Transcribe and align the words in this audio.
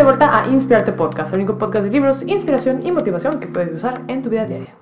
de 0.00 0.04
vuelta 0.04 0.42
a 0.42 0.48
Inspirarte 0.48 0.92
Podcast, 0.92 1.34
el 1.34 1.40
único 1.40 1.58
podcast 1.58 1.84
de 1.84 1.90
libros, 1.90 2.22
inspiración 2.22 2.86
y 2.86 2.90
motivación 2.90 3.38
que 3.38 3.48
puedes 3.48 3.74
usar 3.74 4.00
en 4.08 4.22
tu 4.22 4.30
vida 4.30 4.46
diaria. 4.46 4.74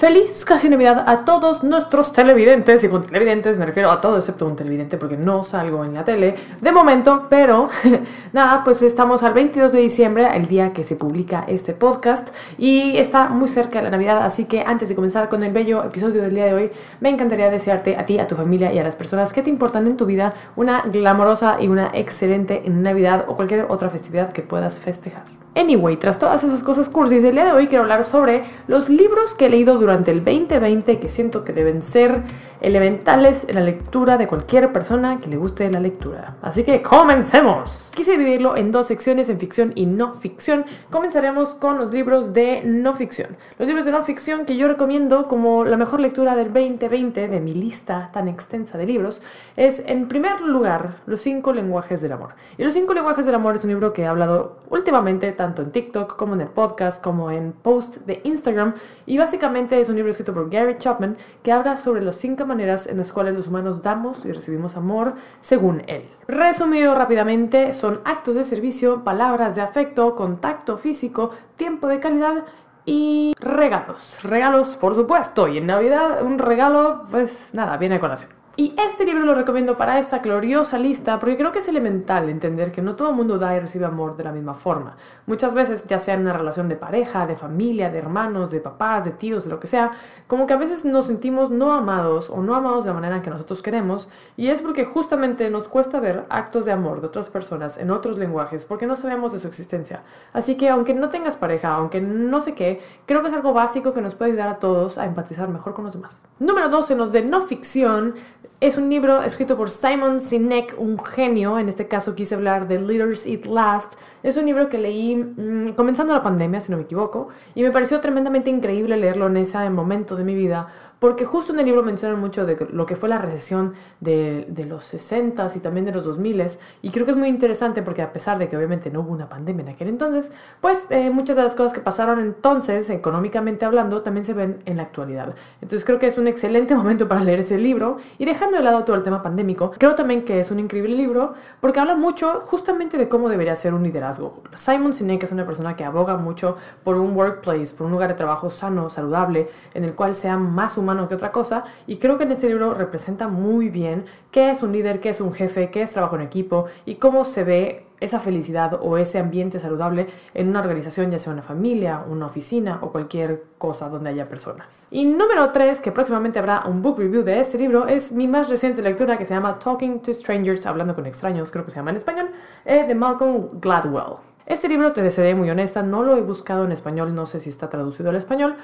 Feliz 0.00 0.46
casi 0.46 0.70
Navidad 0.70 1.04
a 1.06 1.26
todos 1.26 1.62
nuestros 1.62 2.10
televidentes. 2.14 2.82
Y 2.84 2.88
con 2.88 3.02
televidentes 3.02 3.58
me 3.58 3.66
refiero 3.66 3.90
a 3.90 4.00
todo 4.00 4.16
excepto 4.16 4.46
un 4.46 4.56
televidente 4.56 4.96
porque 4.96 5.18
no 5.18 5.42
salgo 5.42 5.84
en 5.84 5.92
la 5.92 6.04
tele 6.04 6.36
de 6.58 6.72
momento. 6.72 7.26
Pero 7.28 7.68
nada, 8.32 8.64
pues 8.64 8.80
estamos 8.80 9.22
al 9.22 9.34
22 9.34 9.72
de 9.72 9.80
diciembre, 9.80 10.26
el 10.34 10.46
día 10.46 10.72
que 10.72 10.84
se 10.84 10.96
publica 10.96 11.44
este 11.46 11.74
podcast. 11.74 12.34
Y 12.56 12.96
está 12.96 13.28
muy 13.28 13.50
cerca 13.50 13.82
la 13.82 13.90
Navidad. 13.90 14.24
Así 14.24 14.46
que 14.46 14.62
antes 14.62 14.88
de 14.88 14.94
comenzar 14.94 15.28
con 15.28 15.42
el 15.42 15.52
bello 15.52 15.84
episodio 15.84 16.22
del 16.22 16.34
día 16.34 16.46
de 16.46 16.54
hoy, 16.54 16.70
me 17.00 17.10
encantaría 17.10 17.50
desearte 17.50 17.98
a 17.98 18.06
ti, 18.06 18.18
a 18.18 18.26
tu 18.26 18.36
familia 18.36 18.72
y 18.72 18.78
a 18.78 18.82
las 18.82 18.96
personas 18.96 19.34
que 19.34 19.42
te 19.42 19.50
importan 19.50 19.86
en 19.86 19.98
tu 19.98 20.06
vida 20.06 20.32
una 20.56 20.80
glamorosa 20.90 21.58
y 21.60 21.68
una 21.68 21.90
excelente 21.92 22.62
Navidad 22.66 23.26
o 23.28 23.36
cualquier 23.36 23.66
otra 23.68 23.90
festividad 23.90 24.32
que 24.32 24.40
puedas 24.40 24.78
festejar. 24.78 25.39
Anyway, 25.56 25.96
tras 25.96 26.20
todas 26.20 26.44
esas 26.44 26.62
cosas 26.62 26.88
cursis, 26.88 27.24
el 27.24 27.32
día 27.32 27.44
de 27.44 27.52
hoy 27.52 27.66
quiero 27.66 27.82
hablar 27.82 28.04
sobre 28.04 28.44
los 28.68 28.88
libros 28.88 29.34
que 29.34 29.46
he 29.46 29.50
leído 29.50 29.78
durante 29.78 30.12
el 30.12 30.24
2020 30.24 31.00
que 31.00 31.08
siento 31.08 31.42
que 31.42 31.52
deben 31.52 31.82
ser 31.82 32.22
elementales 32.60 33.46
en 33.48 33.56
la 33.56 33.62
lectura 33.62 34.16
de 34.16 34.28
cualquier 34.28 34.72
persona 34.72 35.18
que 35.20 35.28
le 35.28 35.36
guste 35.36 35.68
la 35.70 35.80
lectura. 35.80 36.36
Así 36.42 36.62
que 36.62 36.82
comencemos. 36.82 37.90
Quise 37.94 38.12
dividirlo 38.12 38.56
en 38.56 38.70
dos 38.70 38.86
secciones, 38.86 39.28
en 39.28 39.40
ficción 39.40 39.72
y 39.74 39.86
no 39.86 40.14
ficción. 40.14 40.64
Comenzaremos 40.90 41.54
con 41.54 41.78
los 41.78 41.90
libros 41.92 42.32
de 42.32 42.62
no 42.64 42.94
ficción. 42.94 43.36
Los 43.58 43.66
libros 43.66 43.86
de 43.86 43.92
no 43.92 44.04
ficción 44.04 44.44
que 44.44 44.56
yo 44.56 44.68
recomiendo 44.68 45.26
como 45.26 45.64
la 45.64 45.76
mejor 45.76 46.00
lectura 46.00 46.36
del 46.36 46.52
2020 46.52 47.28
de 47.28 47.40
mi 47.40 47.54
lista 47.54 48.10
tan 48.12 48.28
extensa 48.28 48.78
de 48.78 48.86
libros 48.86 49.22
es, 49.56 49.82
en 49.86 50.06
primer 50.06 50.40
lugar, 50.42 51.00
Los 51.06 51.22
cinco 51.22 51.52
lenguajes 51.52 52.00
del 52.00 52.12
amor. 52.12 52.34
Y 52.56 52.64
Los 52.64 52.74
cinco 52.74 52.94
lenguajes 52.94 53.26
del 53.26 53.34
amor 53.34 53.56
es 53.56 53.64
un 53.64 53.70
libro 53.70 53.92
que 53.92 54.02
he 54.02 54.06
hablado 54.06 54.58
últimamente 54.68 55.32
tanto 55.40 55.62
en 55.62 55.72
TikTok 55.72 56.16
como 56.16 56.34
en 56.34 56.42
el 56.42 56.48
podcast, 56.48 57.02
como 57.02 57.30
en 57.30 57.52
post 57.52 57.96
de 58.04 58.20
Instagram. 58.24 58.74
Y 59.06 59.16
básicamente 59.16 59.80
es 59.80 59.88
un 59.88 59.96
libro 59.96 60.10
escrito 60.10 60.34
por 60.34 60.50
Gary 60.50 60.76
Chapman 60.76 61.16
que 61.42 61.50
habla 61.50 61.78
sobre 61.78 62.02
las 62.02 62.16
cinco 62.16 62.44
maneras 62.44 62.86
en 62.86 62.98
las 62.98 63.10
cuales 63.10 63.34
los 63.34 63.48
humanos 63.48 63.80
damos 63.82 64.26
y 64.26 64.32
recibimos 64.32 64.76
amor 64.76 65.14
según 65.40 65.82
él. 65.86 66.10
Resumido 66.28 66.94
rápidamente, 66.94 67.72
son 67.72 68.02
actos 68.04 68.34
de 68.34 68.44
servicio, 68.44 69.02
palabras 69.02 69.54
de 69.54 69.62
afecto, 69.62 70.14
contacto 70.14 70.76
físico, 70.76 71.30
tiempo 71.56 71.88
de 71.88 72.00
calidad 72.00 72.44
y 72.84 73.32
regalos. 73.40 74.22
Regalos, 74.22 74.76
por 74.76 74.94
supuesto. 74.94 75.48
Y 75.48 75.56
en 75.56 75.66
Navidad 75.68 76.22
un 76.22 76.38
regalo, 76.38 77.06
pues 77.10 77.54
nada, 77.54 77.78
viene 77.78 77.94
a 77.94 78.00
colación. 78.00 78.39
Y 78.56 78.74
este 78.76 79.06
libro 79.06 79.24
lo 79.24 79.34
recomiendo 79.34 79.76
para 79.76 79.98
esta 79.98 80.18
gloriosa 80.18 80.76
lista 80.76 81.18
porque 81.18 81.36
creo 81.36 81.52
que 81.52 81.60
es 81.60 81.68
elemental 81.68 82.28
entender 82.28 82.72
que 82.72 82.82
no 82.82 82.96
todo 82.96 83.10
el 83.10 83.16
mundo 83.16 83.38
da 83.38 83.56
y 83.56 83.60
recibe 83.60 83.86
amor 83.86 84.16
de 84.16 84.24
la 84.24 84.32
misma 84.32 84.54
forma. 84.54 84.96
Muchas 85.26 85.54
veces, 85.54 85.86
ya 85.86 85.98
sea 85.98 86.14
en 86.14 86.22
una 86.22 86.32
relación 86.32 86.68
de 86.68 86.74
pareja, 86.74 87.26
de 87.26 87.36
familia, 87.36 87.90
de 87.90 87.98
hermanos, 87.98 88.50
de 88.50 88.60
papás, 88.60 89.04
de 89.04 89.12
tíos, 89.12 89.44
de 89.44 89.50
lo 89.50 89.60
que 89.60 89.68
sea, 89.68 89.92
como 90.26 90.46
que 90.46 90.52
a 90.52 90.56
veces 90.58 90.84
nos 90.84 91.06
sentimos 91.06 91.50
no 91.50 91.72
amados 91.72 92.28
o 92.28 92.42
no 92.42 92.54
amados 92.56 92.84
de 92.84 92.90
la 92.90 92.94
manera 92.94 93.22
que 93.22 93.30
nosotros 93.30 93.62
queremos 93.62 94.08
y 94.36 94.48
es 94.48 94.60
porque 94.60 94.84
justamente 94.84 95.48
nos 95.48 95.68
cuesta 95.68 96.00
ver 96.00 96.26
actos 96.28 96.64
de 96.64 96.72
amor 96.72 97.00
de 97.00 97.06
otras 97.06 97.30
personas 97.30 97.78
en 97.78 97.90
otros 97.90 98.18
lenguajes 98.18 98.64
porque 98.64 98.86
no 98.86 98.96
sabemos 98.96 99.32
de 99.32 99.38
su 99.38 99.46
existencia. 99.46 100.02
Así 100.32 100.56
que 100.56 100.68
aunque 100.68 100.92
no 100.92 101.08
tengas 101.08 101.36
pareja, 101.36 101.72
aunque 101.72 102.00
no 102.00 102.42
sé 102.42 102.54
qué, 102.54 102.80
creo 103.06 103.22
que 103.22 103.28
es 103.28 103.34
algo 103.34 103.52
básico 103.52 103.92
que 103.92 104.02
nos 104.02 104.16
puede 104.16 104.32
ayudar 104.32 104.48
a 104.48 104.58
todos 104.58 104.98
a 104.98 105.06
empatizar 105.06 105.48
mejor 105.48 105.72
con 105.72 105.84
los 105.84 105.94
demás. 105.94 106.20
Número 106.40 106.68
2, 106.68 106.90
en 106.90 106.98
los 106.98 107.12
de 107.12 107.22
no 107.22 107.42
ficción, 107.42 108.14
es 108.60 108.76
un 108.76 108.90
libro 108.90 109.22
escrito 109.22 109.56
por 109.56 109.70
Simon 109.70 110.20
Sinek, 110.20 110.74
un 110.76 111.02
genio. 111.02 111.58
En 111.58 111.70
este 111.70 111.88
caso 111.88 112.14
quise 112.14 112.34
hablar 112.34 112.68
de 112.68 112.78
Leaders 112.78 113.24
Eat 113.24 113.46
Last. 113.46 113.94
Es 114.22 114.36
un 114.36 114.46
libro 114.46 114.68
que 114.68 114.78
leí 114.78 115.16
mm, 115.16 115.72
comenzando 115.72 116.12
la 116.12 116.22
pandemia, 116.22 116.60
si 116.60 116.70
no 116.70 116.76
me 116.76 116.84
equivoco, 116.84 117.28
y 117.54 117.62
me 117.62 117.70
pareció 117.70 118.00
tremendamente 118.00 118.50
increíble 118.50 118.96
leerlo 118.96 119.26
en 119.26 119.38
ese 119.38 119.70
momento 119.70 120.16
de 120.16 120.24
mi 120.24 120.34
vida 120.34 120.68
porque 121.00 121.24
justo 121.24 121.52
en 121.52 121.58
el 121.58 121.64
libro 121.64 121.82
mencionan 121.82 122.20
mucho 122.20 122.46
de 122.46 122.68
lo 122.70 122.86
que 122.86 122.94
fue 122.94 123.08
la 123.08 123.18
recesión 123.18 123.72
de, 124.00 124.46
de 124.48 124.66
los 124.66 124.92
60s 124.92 125.56
y 125.56 125.60
también 125.60 125.86
de 125.86 125.92
los 125.92 126.06
2000s, 126.06 126.58
y 126.82 126.90
creo 126.90 127.06
que 127.06 127.12
es 127.12 127.16
muy 127.16 127.28
interesante 127.28 127.82
porque 127.82 128.02
a 128.02 128.12
pesar 128.12 128.38
de 128.38 128.48
que 128.48 128.56
obviamente 128.56 128.90
no 128.90 129.00
hubo 129.00 129.12
una 129.12 129.28
pandemia 129.28 129.62
en 129.62 129.68
aquel 129.70 129.88
entonces, 129.88 130.30
pues 130.60 130.86
eh, 130.90 131.10
muchas 131.10 131.36
de 131.36 131.42
las 131.42 131.54
cosas 131.54 131.72
que 131.72 131.80
pasaron 131.80 132.20
entonces, 132.20 132.90
económicamente 132.90 133.64
hablando, 133.64 134.02
también 134.02 134.24
se 134.24 134.34
ven 134.34 134.62
en 134.66 134.76
la 134.76 134.84
actualidad. 134.84 135.34
Entonces 135.62 135.84
creo 135.84 135.98
que 135.98 136.06
es 136.06 136.18
un 136.18 136.28
excelente 136.28 136.74
momento 136.76 137.08
para 137.08 137.24
leer 137.24 137.40
ese 137.40 137.58
libro, 137.58 137.96
y 138.18 138.26
dejando 138.26 138.58
de 138.58 138.62
lado 138.62 138.84
todo 138.84 138.94
el 138.94 139.02
tema 139.02 139.22
pandémico, 139.22 139.72
creo 139.78 139.94
también 139.94 140.24
que 140.24 140.40
es 140.40 140.50
un 140.50 140.60
increíble 140.60 140.94
libro 140.94 141.34
porque 141.60 141.80
habla 141.80 141.94
mucho 141.94 142.42
justamente 142.44 142.98
de 142.98 143.08
cómo 143.08 143.30
debería 143.30 143.56
ser 143.56 143.72
un 143.72 143.82
liderazgo. 143.82 144.09
Simon 144.54 144.92
Sinek 144.92 145.22
es 145.22 145.32
una 145.32 145.46
persona 145.46 145.76
que 145.76 145.84
aboga 145.84 146.16
mucho 146.16 146.56
por 146.84 146.96
un 146.96 147.16
workplace, 147.16 147.74
por 147.74 147.86
un 147.86 147.92
lugar 147.92 148.08
de 148.08 148.14
trabajo 148.14 148.50
sano, 148.50 148.90
saludable, 148.90 149.50
en 149.74 149.84
el 149.84 149.94
cual 149.94 150.14
sea 150.14 150.36
más 150.36 150.78
humano 150.78 151.08
que 151.08 151.14
otra 151.14 151.32
cosa. 151.32 151.64
Y 151.86 151.96
creo 151.96 152.18
que 152.18 152.24
en 152.24 152.32
este 152.32 152.48
libro 152.48 152.74
representa 152.74 153.28
muy 153.28 153.68
bien 153.68 154.04
qué 154.30 154.50
es 154.50 154.62
un 154.62 154.72
líder, 154.72 155.00
qué 155.00 155.10
es 155.10 155.20
un 155.20 155.32
jefe, 155.32 155.70
qué 155.70 155.82
es 155.82 155.90
trabajo 155.90 156.16
en 156.16 156.22
equipo 156.22 156.66
y 156.84 156.96
cómo 156.96 157.24
se 157.24 157.44
ve 157.44 157.86
esa 158.00 158.18
felicidad 158.18 158.78
o 158.82 158.96
ese 158.96 159.18
ambiente 159.18 159.60
saludable 159.60 160.08
en 160.34 160.48
una 160.48 160.60
organización, 160.60 161.10
ya 161.10 161.18
sea 161.18 161.32
una 161.32 161.42
familia, 161.42 162.04
una 162.08 162.26
oficina 162.26 162.78
o 162.82 162.90
cualquier 162.90 163.44
cosa 163.58 163.88
donde 163.88 164.10
haya 164.10 164.28
personas. 164.28 164.86
Y 164.90 165.04
número 165.04 165.52
3, 165.52 165.80
que 165.80 165.92
próximamente 165.92 166.38
habrá 166.38 166.64
un 166.66 166.82
book 166.82 166.98
review 166.98 167.22
de 167.22 167.40
este 167.40 167.58
libro, 167.58 167.86
es 167.86 168.12
mi 168.12 168.26
más 168.26 168.48
reciente 168.48 168.82
lectura 168.82 169.18
que 169.18 169.24
se 169.24 169.34
llama 169.34 169.58
Talking 169.58 170.00
to 170.00 170.12
Strangers, 170.14 170.66
hablando 170.66 170.94
con 170.94 171.06
extraños, 171.06 171.50
creo 171.50 171.64
que 171.64 171.70
se 171.70 171.76
llama 171.76 171.90
en 171.90 171.96
español, 171.96 172.30
eh, 172.64 172.86
de 172.86 172.94
Malcolm 172.94 173.60
Gladwell. 173.60 174.29
Este 174.46 174.68
libro, 174.68 174.92
te 174.92 175.08
seré 175.10 175.34
muy 175.34 175.48
honesta, 175.50 175.82
no 175.82 176.02
lo 176.02 176.16
he 176.16 176.20
buscado 176.22 176.64
en 176.64 176.72
español, 176.72 177.14
no 177.14 177.26
sé 177.26 177.40
si 177.40 177.50
está 177.50 177.68
traducido 177.68 178.10
al 178.10 178.16
español, 178.16 178.56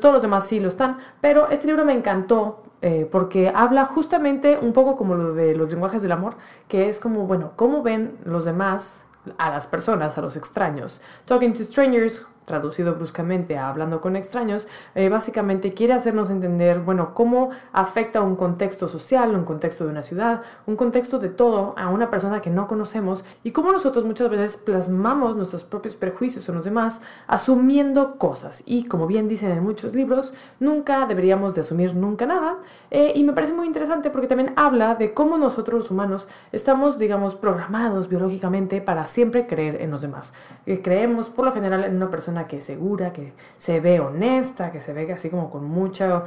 todos 0.00 0.14
los 0.14 0.22
demás 0.22 0.46
sí 0.46 0.60
lo 0.60 0.68
están, 0.68 0.98
pero 1.20 1.48
este 1.50 1.66
libro 1.66 1.84
me 1.84 1.92
encantó 1.92 2.62
eh, 2.82 3.08
porque 3.10 3.52
habla 3.54 3.86
justamente 3.86 4.58
un 4.60 4.72
poco 4.72 4.96
como 4.96 5.14
lo 5.14 5.34
de 5.34 5.54
los 5.54 5.70
lenguajes 5.70 6.02
del 6.02 6.12
amor, 6.12 6.36
que 6.68 6.88
es 6.88 7.00
como, 7.00 7.26
bueno, 7.26 7.52
cómo 7.56 7.82
ven 7.82 8.18
los 8.24 8.44
demás 8.44 9.06
a 9.38 9.50
las 9.50 9.66
personas, 9.66 10.16
a 10.18 10.22
los 10.22 10.36
extraños. 10.36 11.02
Talking 11.26 11.52
to 11.52 11.64
Strangers 11.64 12.26
traducido 12.50 12.96
bruscamente 12.96 13.56
a 13.56 13.68
hablando 13.68 14.00
con 14.00 14.16
extraños, 14.16 14.66
eh, 14.96 15.08
básicamente 15.08 15.72
quiere 15.72 15.92
hacernos 15.92 16.30
entender, 16.30 16.80
bueno, 16.80 17.14
cómo 17.14 17.50
afecta 17.72 18.22
un 18.22 18.34
contexto 18.34 18.88
social, 18.88 19.36
un 19.36 19.44
contexto 19.44 19.84
de 19.84 19.90
una 19.90 20.02
ciudad, 20.02 20.42
un 20.66 20.74
contexto 20.74 21.20
de 21.20 21.28
todo 21.28 21.74
a 21.78 21.88
una 21.88 22.10
persona 22.10 22.40
que 22.40 22.50
no 22.50 22.66
conocemos 22.66 23.24
y 23.44 23.52
cómo 23.52 23.70
nosotros 23.70 24.04
muchas 24.04 24.28
veces 24.28 24.56
plasmamos 24.56 25.36
nuestros 25.36 25.62
propios 25.62 25.94
prejuicios 25.94 26.48
en 26.48 26.56
los 26.56 26.64
demás 26.64 27.00
asumiendo 27.28 28.18
cosas. 28.18 28.64
Y 28.66 28.84
como 28.86 29.06
bien 29.06 29.28
dicen 29.28 29.52
en 29.52 29.62
muchos 29.62 29.94
libros, 29.94 30.34
nunca 30.58 31.06
deberíamos 31.06 31.54
de 31.54 31.60
asumir 31.60 31.94
nunca 31.94 32.26
nada. 32.26 32.58
Eh, 32.90 33.12
y 33.14 33.22
me 33.22 33.32
parece 33.32 33.52
muy 33.52 33.68
interesante 33.68 34.10
porque 34.10 34.26
también 34.26 34.52
habla 34.56 34.96
de 34.96 35.14
cómo 35.14 35.38
nosotros 35.38 35.82
los 35.82 35.90
humanos 35.92 36.28
estamos, 36.50 36.98
digamos, 36.98 37.36
programados 37.36 38.08
biológicamente 38.08 38.80
para 38.80 39.06
siempre 39.06 39.46
creer 39.46 39.80
en 39.80 39.92
los 39.92 40.00
demás. 40.00 40.32
Eh, 40.66 40.82
creemos 40.82 41.28
por 41.28 41.44
lo 41.44 41.52
general 41.52 41.84
en 41.84 41.94
una 41.96 42.10
persona 42.10 42.39
que 42.46 42.58
es 42.58 42.64
segura, 42.64 43.12
que 43.12 43.32
se 43.58 43.80
ve 43.80 44.00
honesta, 44.00 44.70
que 44.70 44.80
se 44.80 44.92
ve 44.92 45.12
así 45.12 45.30
como 45.30 45.50
con 45.50 45.64
mucha 45.64 46.24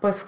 pues 0.00 0.24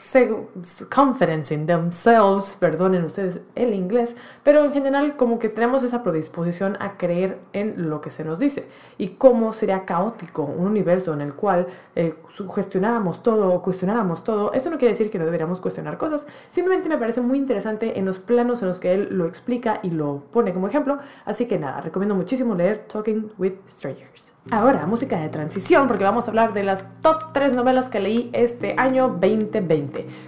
confidence 0.95 1.55
in 1.55 1.67
themselves, 1.67 2.57
perdonen 2.61 3.05
ustedes 3.05 3.41
el 3.55 3.73
inglés, 3.73 4.15
pero 4.43 4.65
en 4.65 4.73
general 4.73 5.17
como 5.17 5.39
que 5.39 5.49
tenemos 5.49 5.83
esa 5.83 6.03
predisposición 6.03 6.77
a 6.81 6.97
creer 6.97 7.39
en 7.53 7.89
lo 7.89 8.01
que 8.01 8.11
se 8.11 8.25
nos 8.25 8.39
dice 8.39 8.69
y 8.99 9.11
cómo 9.11 9.53
sería 9.53 9.85
caótico 9.85 10.43
un 10.43 10.67
universo 10.67 11.15
en 11.15 11.23
el 11.23 11.35
cual 11.35 11.67
eh, 11.97 12.15
sugestionáramos 12.29 13.23
todo 13.23 13.53
o 13.53 13.63
cuestionáramos 13.63 14.25
todo. 14.25 14.53
Esto 14.53 14.71
no 14.71 14.79
quiere 14.79 14.93
decir 14.93 15.11
que 15.11 15.19
no 15.19 15.25
deberíamos 15.25 15.61
cuestionar 15.61 15.97
cosas, 15.97 16.27
simplemente 16.51 16.89
me 16.89 16.99
parece 16.99 17.21
muy 17.21 17.39
interesante 17.39 17.99
en 17.99 18.05
los 18.05 18.19
planos 18.19 18.61
en 18.63 18.69
los 18.69 18.79
que 18.79 18.93
él 18.93 19.09
lo 19.11 19.27
explica 19.27 19.81
y 19.83 19.91
lo 19.91 20.25
pone 20.33 20.53
como 20.53 20.67
ejemplo, 20.67 20.99
así 21.25 21.47
que 21.47 21.59
nada, 21.59 21.81
recomiendo 21.81 22.15
muchísimo 22.15 22.55
leer 22.55 22.87
Talking 22.93 23.33
with 23.39 23.55
Strangers. 23.69 24.33
Ahora, 24.51 24.87
música 24.87 25.21
de 25.21 25.29
transición, 25.29 25.87
porque 25.87 26.03
vamos 26.03 26.27
a 26.27 26.33
hablar 26.33 26.53
de 26.53 26.65
las 26.65 26.85
top 27.01 27.33
3 27.33 27.53
novelas 27.53 27.89
que 27.89 28.01
leí 28.01 28.29
este 28.33 28.75
año 28.77 29.09
2020. 29.21 29.62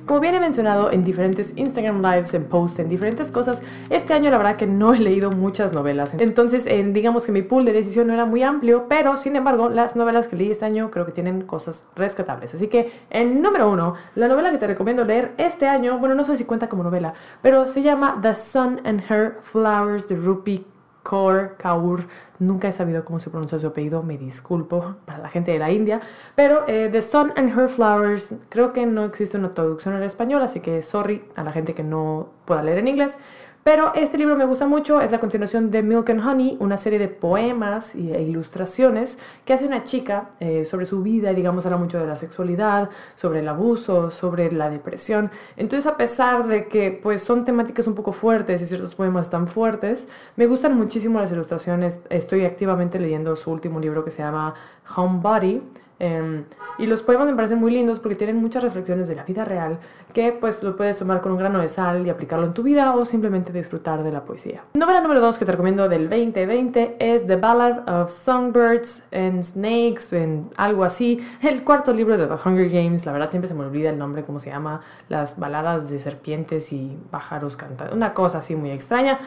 Como 0.07 0.21
bien 0.21 0.35
he 0.35 0.41
mencionado 0.41 0.91
en 0.91 1.05
diferentes 1.05 1.53
Instagram 1.57 2.03
Lives, 2.03 2.35
en 2.35 2.45
posts, 2.45 2.79
en 2.79 2.89
diferentes 2.89 3.31
cosas, 3.31 3.63
este 3.91 4.15
año 4.15 4.31
la 4.31 4.39
verdad 4.39 4.57
que 4.57 4.67
no 4.67 4.95
he 4.95 4.99
leído 4.99 5.31
muchas 5.31 5.73
novelas. 5.73 6.15
Entonces, 6.19 6.67
digamos 6.93 7.27
que 7.27 7.33
mi 7.33 7.43
pool 7.43 7.65
de 7.65 7.73
decisión 7.73 8.07
no 8.07 8.15
era 8.15 8.25
muy 8.25 8.43
amplio, 8.43 8.87
pero 8.89 9.17
sin 9.17 9.37
embargo, 9.37 9.69
las 9.69 9.97
novelas 9.97 10.29
que 10.29 10.37
leí 10.37 10.51
este 10.51 10.65
año 10.65 10.91
creo 10.91 11.07
que 11.07 11.13
tienen 11.13 11.43
cosas 11.43 11.87
rescatables. 11.97 12.55
Así 12.55 12.69
que, 12.69 12.93
en 13.11 13.43
número 13.43 13.71
uno, 13.71 13.95
la 14.15 14.29
novela 14.29 14.51
que 14.51 14.59
te 14.59 14.67
recomiendo 14.67 15.05
leer 15.05 15.33
este 15.39 15.67
año, 15.67 15.99
bueno, 15.99 16.15
no 16.15 16.25
sé 16.25 16.37
si 16.37 16.45
cuenta 16.45 16.69
como 16.69 16.83
novela, 16.83 17.15
pero 17.43 17.67
se 17.67 17.83
llama 17.83 18.19
The 18.23 18.35
Sun 18.35 18.81
and 18.85 19.03
Her 19.09 19.39
Flowers 19.43 20.09
de 20.09 20.17
Rupi 20.17 20.67
Kaur, 21.05 21.57
Kaur, 21.59 22.09
nunca 22.41 22.67
he 22.67 22.73
sabido 22.73 23.05
cómo 23.05 23.21
se 23.21 23.31
pronuncia 23.31 23.59
su 23.59 23.67
apellido, 23.69 24.03
me 24.03 24.19
disculpo 24.19 24.97
para 25.07 25.19
la 25.19 25.29
gente 25.29 25.53
de 25.53 25.59
la 25.59 25.71
India, 25.71 26.01
pero 26.35 26.65
eh, 26.67 26.89
The 26.91 27.03
Sun 27.03 27.33
and 27.37 27.57
Her 27.57 27.69
Flowers, 27.69 28.35
creo 28.49 28.73
que 28.73 28.87
no 28.87 29.05
existe 29.05 29.37
una 29.37 29.55
traducción 29.55 29.95
en 29.95 30.03
español, 30.03 30.43
así 30.43 30.61
que 30.61 30.83
sorry 30.83 31.25
a 31.37 31.45
la 31.45 31.53
gente 31.53 31.75
que 31.75 31.85
no 31.85 32.31
pueda 32.47 32.63
leer 32.63 32.79
en 32.79 32.89
inglés, 32.89 33.19
Pero 33.65 33.95
este 33.95 34.19
libro 34.19 34.37
me 34.37 34.45
gusta 34.45 34.67
mucho, 34.67 35.01
es 35.01 35.11
la 35.11 35.19
continuación 35.19 35.71
de 35.71 35.83
Milk 35.83 36.11
and 36.11 36.21
Honey, 36.21 36.59
una 36.61 36.77
serie 36.77 36.99
de 36.99 37.09
poemas 37.09 37.95
e 37.95 38.21
ilustraciones 38.21 39.19
que 39.47 39.55
hace 39.55 39.65
una 39.65 39.85
chica 39.85 40.33
eh, 40.39 40.67
sobre 40.67 40.85
su 40.85 41.03
vida, 41.03 41.33
digamos, 41.33 41.65
habla 41.65 41.79
mucho 41.79 41.99
de 41.99 42.07
la 42.07 42.19
sexualidad, 42.19 42.91
sobre 43.17 43.41
el 43.41 43.49
abuso, 43.49 44.11
sobre 44.11 44.53
la 44.53 44.69
depresión. 44.69 45.31
Entonces, 45.57 45.91
a 45.91 45.97
pesar 45.97 46.47
de 46.47 46.69
que 46.69 46.91
pues 46.91 47.23
son 47.23 47.47
temáticas 47.47 47.87
un 47.87 47.95
poco 47.95 48.13
fuertes 48.13 48.61
y 48.61 48.67
ciertos 48.67 48.95
poemas 48.95 49.31
tan 49.31 49.49
fuertes, 49.49 50.09
me 50.37 50.47
gustan 50.47 50.77
muchísimo 50.77 51.19
las 51.19 51.33
ilustraciones. 51.33 52.01
Estoy 52.11 52.45
activamente 52.45 52.99
leyendo 52.99 53.35
su 53.35 53.51
último 53.51 53.81
libro 53.81 54.05
que 54.05 54.11
se 54.11 54.23
llama 54.23 54.55
Homebody 54.95 55.63
Em, 55.99 56.45
y 56.79 56.87
los 56.87 57.03
poemas 57.03 57.29
me 57.29 57.37
parecen 57.37 57.59
muy 57.59 57.71
lindos 57.71 58.01
porque 58.01 58.17
tienen 58.17 58.37
muchas 58.37 58.63
reflexiones 58.63 59.07
de 59.07 59.15
la 59.15 59.23
vida 59.23 59.45
real 59.45 59.79
que 60.13 60.33
pues 60.33 60.63
lo 60.63 60.77
puedes 60.77 60.99
tomar 60.99 61.21
con 61.21 61.33
un 61.33 61.39
grano 61.39 61.61
de 61.61 61.69
sal 61.69 62.07
y 62.07 62.11
aplicarlo 62.11 62.47
en 62.47 62.53
tu 62.53 62.63
vida 62.63 62.95
o 62.95 63.05
simplemente 63.05 63.53
disfrutar 63.53 64.03
de 64.03 64.13
la 64.13 64.25
poesía. 64.25 64.63
Novela 64.75 65.01
número 65.01 65.21
2 65.21 65.39
que 65.39 65.45
te 65.45 65.53
recomiendo 65.53 65.89
del 65.89 66.09
2020 66.09 66.97
es 66.99 67.27
The 67.27 67.37
Ballad 67.37 67.89
of 67.89 68.11
Songbirds 68.11 69.05
and 69.13 69.43
Snakes, 69.43 70.13
en 70.13 70.51
algo 70.57 70.85
así, 70.85 71.25
el 71.43 71.63
cuarto 71.63 71.93
libro 71.93 72.17
de 72.17 72.27
The 72.27 72.35
Hunger 72.45 72.69
Games, 72.71 73.07
la 73.07 73.13
verdad 73.13 73.31
siempre 73.31 73.49
se 73.49 73.55
me 73.55 73.65
olvida 73.65 73.91
el 73.91 73.99
nombre, 73.99 74.23
cómo 74.23 74.39
se 74.41 74.51
llama, 74.51 74.81
las 75.09 75.39
baladas 75.39 75.91
de 75.91 75.99
serpientes 75.99 76.73
y 76.73 76.99
pájaros 77.11 77.57
cantando, 77.57 77.95
una 77.95 78.15
cosa 78.15 78.39
así 78.39 78.57
muy 78.57 78.71
extraña. 78.71 79.19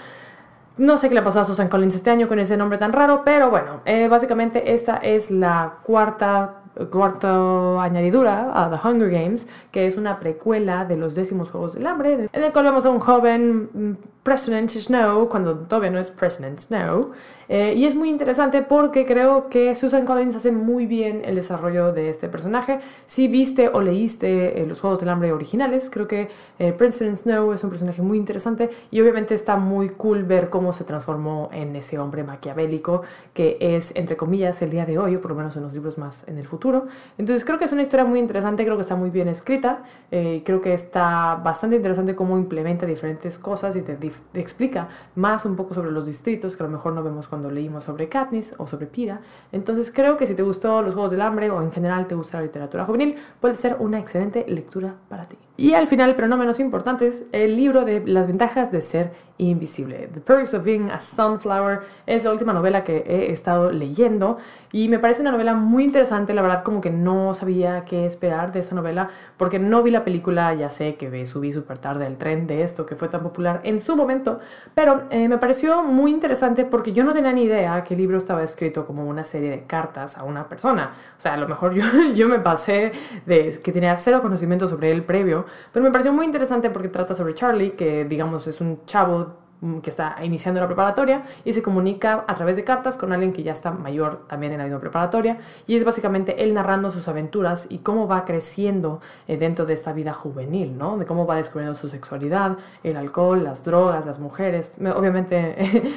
No 0.78 0.98
sé 0.98 1.10
qué 1.10 1.16
le 1.16 1.22
pasó 1.22 1.40
a 1.40 1.46
Susan 1.46 1.70
Collins 1.70 1.96
este 1.96 2.12
año 2.12 2.28
con 2.28 2.40
ese 2.40 2.56
nombre 2.56 2.78
tan 2.78 2.94
raro, 2.94 3.24
pero 3.26 3.50
bueno, 3.50 3.82
eh, 3.86 4.08
básicamente 4.08 4.74
esta 4.74 4.98
es 4.98 5.32
la 5.32 5.80
cuarta 5.84 6.62
cuarta 6.86 7.82
añadidura 7.82 8.52
a 8.54 8.70
The 8.70 8.88
Hunger 8.88 9.10
Games, 9.10 9.48
que 9.72 9.88
es 9.88 9.98
una 9.98 10.20
precuela 10.20 10.86
de 10.86 10.98
los 10.98 11.16
décimos 11.16 11.50
Juegos 11.50 11.74
del 11.74 11.88
Hambre, 11.88 12.30
en 12.32 12.44
el 12.44 12.52
cual 12.52 12.66
vemos 12.66 12.86
a 12.86 12.90
un 12.90 13.00
joven 13.00 13.70
mm, 13.74 13.92
President 14.28 14.70
Snow, 14.70 15.30
cuando 15.30 15.56
todavía 15.56 15.90
no 15.90 16.00
es 16.00 16.12
President 16.12 16.60
Snow, 16.60 17.14
eh, 17.48 17.76
y 17.78 17.86
es 17.86 17.96
muy 17.96 18.10
interesante 18.10 18.62
porque 18.62 19.06
creo 19.06 19.48
que 19.48 19.74
Susan 19.76 20.06
Collins 20.06 20.36
hace 20.36 20.52
muy 20.52 20.86
bien 20.86 21.22
el 21.24 21.36
desarrollo 21.36 21.94
de 21.94 22.10
este 22.10 22.28
personaje. 22.28 22.80
Si 23.06 23.30
viste 23.30 23.70
o 23.70 23.80
leíste 23.80 24.62
eh, 24.62 24.66
los 24.66 24.82
Juegos 24.82 25.00
del 25.00 25.08
Hambre 25.08 25.32
originales, 25.32 25.90
creo 25.90 26.10
que 26.10 26.28
eh, 26.60 26.74
President 26.74 27.16
Snow 27.16 27.54
es 27.54 27.64
un 27.64 27.70
personaje 27.70 28.02
muy 28.02 28.18
interesante 28.18 28.70
y 28.92 29.00
obviamente 29.00 29.34
está 29.34 29.56
muy 29.56 29.92
cool 29.92 30.24
ver 30.24 30.50
cómo 30.50 30.74
se 30.74 30.84
transformó 30.84 31.50
en 31.54 31.78
ese 31.78 31.98
hombre 31.98 32.26
maquiavélico 32.26 33.04
que 33.34 33.58
es, 33.62 33.94
entre 33.96 34.18
comillas, 34.18 34.62
el 34.62 34.72
día 34.72 34.86
de 34.86 35.00
hoy, 35.00 35.16
o 35.16 35.22
por 35.22 35.32
lo 35.32 35.38
menos 35.38 35.56
en 35.56 35.64
los 35.64 35.74
libros 35.74 35.98
más 35.98 36.26
en 36.28 36.38
el 36.38 36.48
futuro. 36.48 36.88
Entonces 37.18 37.46
creo 37.46 37.58
que 37.58 37.64
es 37.66 37.72
una 37.72 37.82
historia 37.82 38.04
muy 38.04 38.20
interesante, 38.20 38.66
creo 38.66 38.76
que 38.76 38.82
está 38.82 38.98
muy 38.98 39.10
bien 39.10 39.30
escrita, 39.30 39.84
creo 40.10 40.60
que 40.60 40.74
está 40.74 41.36
bastante 41.36 41.78
interesante 41.78 42.14
cómo 42.14 42.38
implementa 42.38 42.86
diferentes 42.86 43.38
cosas 43.40 43.76
y 43.78 43.82
te, 43.82 43.96
te 43.96 44.08
explica 44.34 44.88
más 45.16 45.46
un 45.46 45.56
poco 45.56 45.74
sobre 45.74 45.92
los 45.92 46.06
distritos 46.06 46.56
que 46.56 46.64
a 46.64 46.66
lo 46.66 46.72
mejor 46.72 46.94
no 46.94 47.04
vemos 47.04 47.28
cuando 47.28 47.50
leímos 47.50 47.84
sobre 47.84 48.10
Katniss 48.10 48.54
o 48.58 48.68
sobre 48.68 48.88
Pira. 48.88 49.22
Entonces 49.52 49.92
creo 49.92 50.18
que 50.18 50.28
si 50.28 50.36
te 50.36 50.44
gustó 50.44 50.82
los 50.82 50.94
Juegos 50.94 51.12
del 51.12 51.22
Hambre 51.22 51.50
o 51.50 51.62
en 51.62 51.72
general 51.72 52.08
te 52.08 52.16
gusta 52.16 52.38
la 52.38 52.44
literatura 52.44 52.86
juvenil, 52.86 53.16
puede 53.40 53.56
ser 53.56 53.78
una 53.80 54.00
excelente 54.00 54.46
lectura 54.48 54.96
para 55.10 55.26
ti. 55.26 55.38
Y 55.58 55.74
al 55.74 55.88
final, 55.88 56.16
pero 56.16 56.28
no 56.28 56.38
menos 56.38 56.60
importante, 56.60 57.08
es 57.08 57.26
el 57.32 57.56
libro 57.56 57.84
de 57.84 58.06
las 58.06 58.28
ventajas 58.28 58.72
de 58.72 58.82
ser 58.82 59.12
invisible. 59.40 60.10
The 60.14 60.20
Perks 60.20 60.54
of 60.54 60.64
Being 60.64 60.90
a 60.90 61.00
Sunflower 61.00 61.82
es 62.06 62.24
la 62.24 62.32
última 62.32 62.54
novela 62.54 62.84
que 62.84 63.04
he 63.08 63.32
estado 63.32 63.72
leyendo 63.72 64.38
y 64.72 64.90
me 64.90 65.00
parece 65.00 65.22
una 65.22 65.32
novela 65.32 65.54
muy 65.54 65.84
interesante. 65.84 66.34
La 66.34 66.42
verdad, 66.42 66.64
como 66.64 66.82
que 66.82 66.90
no 66.90 67.34
sabía 67.34 67.86
qué 67.86 68.06
esperar 68.06 68.52
de 68.52 68.60
esa 68.60 68.76
novela 68.76 69.10
porque 69.38 69.60
no 69.60 69.84
vi 69.84 69.92
la 69.92 70.04
película. 70.04 70.54
Ya 70.54 70.70
sé 70.70 70.96
que 70.96 71.26
subí 71.26 71.52
súper 71.52 71.78
tarde 71.78 72.08
el 72.08 72.18
tren 72.18 72.48
de 72.48 72.64
esto 72.64 72.86
que 72.86 72.96
fue 72.96 73.08
tan 73.08 73.22
popular 73.22 73.62
en 73.64 73.80
su 73.80 73.96
momento, 73.96 74.40
pero 74.74 75.04
eh, 75.10 75.28
me 75.28 75.38
pareció 75.38 75.84
muy 75.84 76.12
interesante 76.12 76.66
porque 76.66 76.94
yo 76.94 77.04
no 77.04 77.14
tenía 77.14 77.32
ni 77.32 77.44
idea 77.44 77.84
que 77.84 77.94
el 77.94 78.00
libro 78.00 78.18
estaba 78.18 78.44
escrito 78.44 78.86
como 78.86 79.06
una 79.06 79.26
serie 79.26 79.50
de 79.50 79.64
cartas 79.64 80.18
a 80.18 80.24
una 80.24 80.48
persona. 80.48 80.94
O 81.18 81.22
sea, 81.22 81.34
a 81.34 81.38
lo 81.38 81.48
mejor 81.48 81.74
yo, 81.74 81.84
yo 82.16 82.28
me 82.28 82.40
pasé 82.40 82.92
de 83.26 83.60
que 83.64 83.72
tenía 83.72 83.98
cero 83.98 84.22
conocimiento 84.22 84.68
sobre 84.68 84.92
él 84.92 85.04
previo 85.04 85.47
pero 85.72 85.84
me 85.84 85.92
pareció 85.92 86.14
muy 86.14 86.26
interesante 86.26 86.70
porque 86.70 86.90
trata 86.90 87.14
sobre 87.14 87.34
Charlie, 87.34 87.72
que 87.72 88.06
digamos 88.06 88.48
es 88.48 88.62
un 88.62 88.86
chavo 88.86 89.47
que 89.82 89.90
está 89.90 90.18
iniciando 90.22 90.62
la 90.62 90.68
preparatoria 90.68 91.24
y 91.44 91.54
se 91.54 91.64
comunica 91.64 92.24
a 92.28 92.36
través 92.36 92.56
de 92.56 92.64
cartas 92.64 92.96
con 92.96 93.12
alguien 93.12 93.34
que 93.34 93.42
ya 93.42 93.54
está 93.54 93.72
mayor 93.72 94.28
también 94.28 94.52
en 94.52 94.60
la 94.60 94.66
misma 94.66 94.80
preparatoria 94.80 95.38
y 95.66 95.76
es 95.76 95.84
básicamente 95.84 96.44
él 96.44 96.54
narrando 96.54 96.92
sus 96.92 97.08
aventuras 97.08 97.66
y 97.70 97.80
cómo 97.80 98.08
va 98.08 98.24
creciendo 98.24 99.02
eh, 99.28 99.38
dentro 99.38 99.66
de 99.66 99.74
esta 99.74 99.94
vida 99.94 100.14
juvenil, 100.14 100.78
¿no? 100.78 100.98
De 100.98 101.06
cómo 101.06 101.26
va 101.26 101.38
descubriendo 101.38 101.78
su 101.78 101.90
sexualidad, 101.90 102.58
el 102.84 102.98
alcohol, 102.98 103.44
las 103.44 103.64
drogas, 103.64 104.06
las 104.06 104.20
mujeres. 104.20 104.78
Obviamente, 104.96 105.56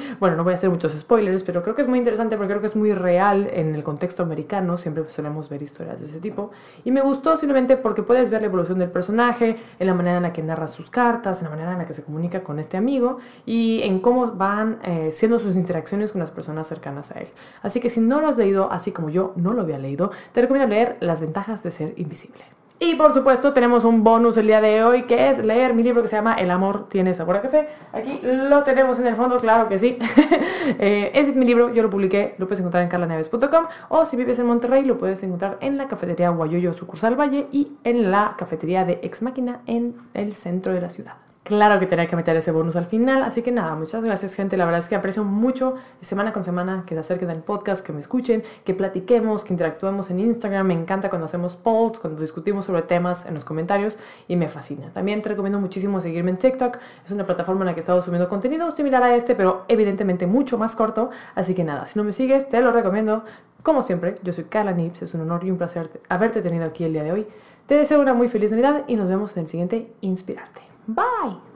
bueno, 0.19 0.37
no 0.37 0.43
voy 0.43 0.53
a 0.53 0.55
hacer 0.55 0.69
muchos 0.69 0.93
spoilers, 0.93 1.43
pero 1.43 1.61
creo 1.61 1.75
que 1.75 1.83
es 1.83 1.87
muy 1.87 1.99
interesante 1.99 2.37
porque 2.37 2.49
creo 2.49 2.61
que 2.61 2.67
es 2.67 2.75
muy 2.75 2.93
real 2.93 3.47
en 3.53 3.75
el 3.75 3.83
contexto 3.83 4.23
americano, 4.23 4.77
siempre 4.77 5.03
solemos 5.09 5.49
ver 5.49 5.61
historias 5.61 5.99
de 5.99 6.07
ese 6.07 6.19
tipo 6.19 6.51
y 6.83 6.91
me 6.91 7.01
gustó 7.01 7.37
simplemente 7.37 7.77
porque 7.77 8.01
puedes 8.01 8.29
ver 8.29 8.41
la 8.41 8.47
evolución 8.47 8.79
del 8.79 8.89
personaje, 8.89 9.57
en 9.79 9.87
la 9.87 9.93
manera 9.93 10.17
en 10.17 10.23
la 10.23 10.33
que 10.33 10.41
narra 10.41 10.67
sus 10.67 10.89
cartas, 10.89 11.39
en 11.39 11.45
la 11.45 11.49
manera 11.51 11.71
en 11.73 11.77
la 11.77 11.85
que 11.85 11.93
se 11.93 12.03
comunica 12.03 12.41
con 12.43 12.57
este 12.57 12.77
amigo 12.77 13.19
y 13.51 13.83
en 13.83 13.99
cómo 13.99 14.27
van 14.31 14.79
eh, 14.81 15.09
siendo 15.11 15.37
sus 15.37 15.57
interacciones 15.57 16.13
con 16.13 16.19
las 16.19 16.31
personas 16.31 16.67
cercanas 16.67 17.11
a 17.11 17.19
él. 17.19 17.27
Así 17.61 17.81
que 17.81 17.89
si 17.89 17.99
no 17.99 18.21
lo 18.21 18.29
has 18.29 18.37
leído, 18.37 18.71
así 18.71 18.93
como 18.93 19.09
yo 19.09 19.33
no 19.35 19.51
lo 19.51 19.63
había 19.63 19.77
leído, 19.77 20.11
te 20.31 20.39
recomiendo 20.39 20.73
leer 20.73 20.95
Las 21.01 21.19
ventajas 21.19 21.61
de 21.61 21.71
ser 21.71 21.93
invisible. 21.97 22.45
Y 22.79 22.95
por 22.95 23.13
supuesto 23.13 23.51
tenemos 23.51 23.83
un 23.83 24.05
bonus 24.05 24.37
el 24.37 24.47
día 24.47 24.61
de 24.61 24.85
hoy 24.85 25.03
que 25.03 25.29
es 25.29 25.37
leer 25.37 25.73
mi 25.73 25.83
libro 25.83 26.01
que 26.01 26.07
se 26.07 26.15
llama 26.15 26.35
El 26.35 26.49
amor 26.49 26.87
tiene 26.87 27.13
sabor 27.13 27.35
a 27.35 27.41
café. 27.41 27.67
Aquí 27.91 28.21
lo 28.23 28.63
tenemos 28.63 28.97
en 28.99 29.07
el 29.07 29.17
fondo, 29.17 29.37
claro 29.37 29.67
que 29.67 29.77
sí. 29.77 29.97
eh, 30.79 31.11
ese 31.13 31.31
es 31.31 31.35
mi 31.35 31.45
libro, 31.45 31.73
yo 31.73 31.83
lo 31.83 31.89
publiqué, 31.89 32.35
lo 32.37 32.47
puedes 32.47 32.59
encontrar 32.59 32.83
en 32.83 32.89
carlaneves.com 32.89 33.65
o 33.89 34.05
si 34.05 34.15
vives 34.15 34.39
en 34.39 34.45
Monterrey 34.45 34.85
lo 34.85 34.97
puedes 34.97 35.21
encontrar 35.23 35.57
en 35.59 35.77
la 35.77 35.89
cafetería 35.89 36.29
Guayoyo 36.29 36.71
Sucursal 36.71 37.19
Valle 37.19 37.47
y 37.51 37.73
en 37.83 38.11
la 38.11 38.35
cafetería 38.37 38.85
de 38.85 39.01
Ex 39.03 39.21
Máquina 39.21 39.59
en 39.65 39.97
el 40.13 40.35
centro 40.35 40.73
de 40.73 40.79
la 40.79 40.89
ciudad. 40.89 41.15
Claro 41.43 41.79
que 41.79 41.87
tenía 41.87 42.05
que 42.05 42.15
meter 42.15 42.35
ese 42.35 42.51
bonus 42.51 42.75
al 42.75 42.85
final, 42.85 43.23
así 43.23 43.41
que 43.41 43.51
nada, 43.51 43.73
muchas 43.73 44.03
gracias 44.03 44.35
gente, 44.35 44.57
la 44.57 44.65
verdad 44.65 44.79
es 44.79 44.87
que 44.87 44.93
aprecio 44.93 45.23
mucho 45.23 45.73
semana 45.99 46.31
con 46.31 46.43
semana 46.43 46.83
que 46.85 46.93
se 46.93 46.99
acerquen 46.99 47.31
al 47.31 47.41
podcast, 47.41 47.83
que 47.83 47.91
me 47.91 47.99
escuchen, 47.99 48.43
que 48.63 48.75
platiquemos, 48.75 49.43
que 49.43 49.51
interactuemos 49.51 50.11
en 50.11 50.19
Instagram, 50.19 50.67
me 50.67 50.75
encanta 50.75 51.09
cuando 51.09 51.25
hacemos 51.25 51.55
polls, 51.55 51.97
cuando 51.97 52.21
discutimos 52.21 52.65
sobre 52.65 52.83
temas 52.83 53.25
en 53.25 53.33
los 53.33 53.43
comentarios 53.43 53.97
y 54.27 54.35
me 54.35 54.49
fascina. 54.49 54.93
También 54.93 55.23
te 55.23 55.29
recomiendo 55.29 55.59
muchísimo 55.59 55.99
seguirme 55.99 56.29
en 56.29 56.37
TikTok, 56.37 56.77
es 57.03 57.11
una 57.11 57.25
plataforma 57.25 57.61
en 57.61 57.67
la 57.67 57.73
que 57.73 57.79
he 57.79 57.81
estado 57.81 58.03
subiendo 58.03 58.29
contenido 58.29 58.69
similar 58.69 59.01
a 59.01 59.15
este, 59.15 59.33
pero 59.33 59.65
evidentemente 59.67 60.27
mucho 60.27 60.59
más 60.59 60.75
corto, 60.75 61.09
así 61.33 61.55
que 61.55 61.63
nada, 61.63 61.87
si 61.87 61.97
no 61.97 62.03
me 62.03 62.13
sigues, 62.13 62.49
te 62.49 62.61
lo 62.61 62.71
recomiendo. 62.71 63.23
Como 63.63 63.81
siempre, 63.81 64.19
yo 64.21 64.31
soy 64.31 64.43
Carla 64.43 64.73
Nips, 64.73 65.01
es 65.01 65.13
un 65.15 65.21
honor 65.21 65.43
y 65.43 65.49
un 65.49 65.57
placer 65.57 65.89
haberte 66.07 66.43
tenido 66.43 66.65
aquí 66.65 66.83
el 66.83 66.93
día 66.93 67.03
de 67.03 67.11
hoy. 67.11 67.27
Te 67.65 67.77
deseo 67.77 67.99
una 67.99 68.13
muy 68.13 68.27
feliz 68.27 68.51
Navidad 68.51 68.83
y 68.87 68.95
nos 68.95 69.07
vemos 69.07 69.35
en 69.35 69.43
el 69.43 69.49
siguiente 69.49 69.91
Inspirarte. 70.01 70.70
Bye. 70.95 71.50